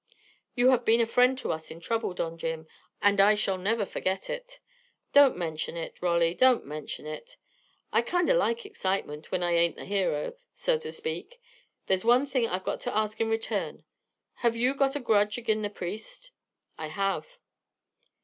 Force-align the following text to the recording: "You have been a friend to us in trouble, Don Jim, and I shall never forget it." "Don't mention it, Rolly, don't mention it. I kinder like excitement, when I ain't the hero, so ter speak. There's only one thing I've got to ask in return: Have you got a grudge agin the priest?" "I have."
"You 0.55 0.69
have 0.71 0.83
been 0.83 0.99
a 0.99 1.05
friend 1.05 1.37
to 1.37 1.51
us 1.51 1.69
in 1.69 1.79
trouble, 1.79 2.15
Don 2.15 2.35
Jim, 2.35 2.65
and 3.03 3.21
I 3.21 3.35
shall 3.35 3.59
never 3.59 3.85
forget 3.85 4.31
it." 4.31 4.59
"Don't 5.13 5.37
mention 5.37 5.77
it, 5.77 6.01
Rolly, 6.01 6.33
don't 6.33 6.65
mention 6.65 7.05
it. 7.05 7.37
I 7.93 8.01
kinder 8.01 8.33
like 8.33 8.65
excitement, 8.65 9.31
when 9.31 9.43
I 9.43 9.51
ain't 9.51 9.75
the 9.75 9.85
hero, 9.85 10.33
so 10.55 10.79
ter 10.79 10.89
speak. 10.89 11.39
There's 11.85 12.03
only 12.03 12.09
one 12.09 12.25
thing 12.25 12.47
I've 12.49 12.63
got 12.63 12.79
to 12.79 12.97
ask 12.97 13.21
in 13.21 13.29
return: 13.29 13.83
Have 14.37 14.55
you 14.55 14.73
got 14.73 14.95
a 14.95 14.99
grudge 14.99 15.37
agin 15.37 15.61
the 15.61 15.69
priest?" 15.69 16.31
"I 16.79 16.87
have." 16.87 17.37